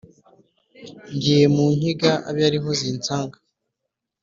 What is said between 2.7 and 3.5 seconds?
zinsanga